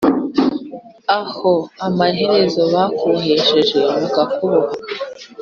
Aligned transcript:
aho 1.19 1.53
amaherezo 1.87 2.61
bakubohesheje 2.73 3.77
bakakuboha; 3.89 4.73